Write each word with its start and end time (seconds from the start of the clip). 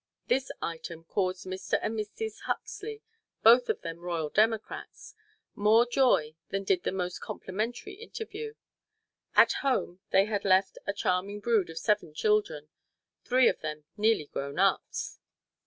This 0.29 0.51
item 0.63 1.03
caused 1.03 1.45
Mr. 1.45 1.77
and 1.79 1.95
Mrs. 1.95 2.39
Huxley 2.47 3.03
both 3.43 3.69
of 3.69 3.81
them 3.81 3.99
royal 3.99 4.29
democrats 4.31 5.13
more 5.53 5.85
joy 5.85 6.33
than 6.49 6.63
did 6.63 6.81
the 6.81 6.91
most 6.91 7.21
complimentary 7.21 7.93
interview. 7.93 8.55
At 9.35 9.51
home 9.61 9.99
they 10.09 10.25
had 10.25 10.43
left 10.43 10.79
a 10.87 10.93
charming 10.93 11.35
little 11.35 11.43
brood 11.53 11.69
of 11.69 11.77
seven 11.77 12.15
children, 12.15 12.69
three 13.25 13.47
of 13.47 13.59
them 13.59 13.83
nearly 13.95 14.25
grown 14.25 14.57
ups. 14.57 15.19